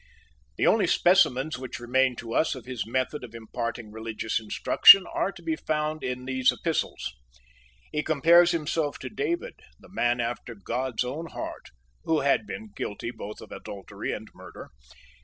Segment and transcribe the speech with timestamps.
[0.57, 5.31] The only specimens which remain to us of his method of imparting religious instruction are
[5.31, 7.13] to be found in these epistles.
[7.91, 11.69] He compares himself to David, the man after God's own heart,
[12.03, 14.71] who had been guilty both of adultery and murder.